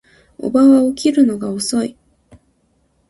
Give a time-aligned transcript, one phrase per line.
[0.39, 1.95] 叔母は起きるのが遅い